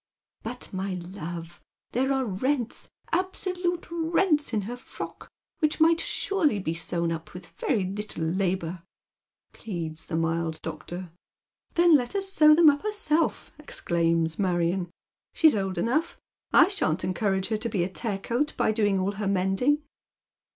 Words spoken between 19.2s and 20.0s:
mending."